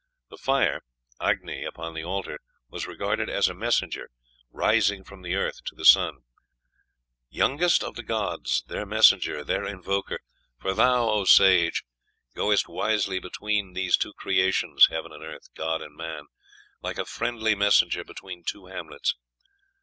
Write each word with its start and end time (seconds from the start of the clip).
The 0.31 0.37
fire 0.37 0.81
(Agni) 1.21 1.63
upon 1.63 1.93
the 1.93 2.03
altar 2.03 2.39
was 2.69 2.87
regarded 2.87 3.29
as 3.29 3.47
a 3.47 3.53
messenger 3.53 4.09
rising 4.49 5.03
from 5.03 5.21
the 5.21 5.35
earth 5.35 5.63
to 5.65 5.75
the 5.75 5.85
sun: 5.85 6.23
"Youngest 7.29 7.83
of 7.83 7.93
the 7.95 8.01
gods, 8.01 8.63
their 8.65 8.83
messenger, 8.87 9.43
their 9.43 9.63
invoker.... 9.63 10.17
For 10.57 10.73
thou, 10.73 11.07
O 11.07 11.25
sage, 11.25 11.83
goest 12.33 12.67
wisely 12.67 13.19
between 13.19 13.73
these 13.73 13.95
two 13.95 14.13
creations 14.13 14.87
(heaven 14.89 15.13
and 15.13 15.23
earth, 15.23 15.49
God 15.53 15.83
and 15.83 15.95
man) 15.95 16.25
like 16.81 16.97
a 16.97 17.05
friendly 17.05 17.53
messenger 17.53 18.03
between 18.03 18.43
two 18.43 18.65
hamlets." 18.65 19.13